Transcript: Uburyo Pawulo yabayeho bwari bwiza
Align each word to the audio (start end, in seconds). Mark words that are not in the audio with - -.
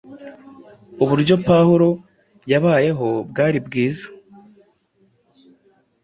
Uburyo 1.03 1.35
Pawulo 1.47 1.89
yabayeho 2.51 3.07
bwari 3.29 3.59
bwiza 3.67 4.07